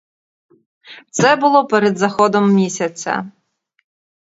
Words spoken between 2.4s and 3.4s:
місяця.